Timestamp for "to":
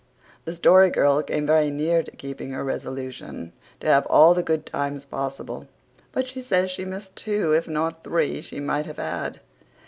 2.01-2.09, 3.81-3.87